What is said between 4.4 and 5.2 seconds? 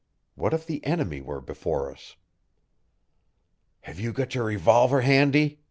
revolver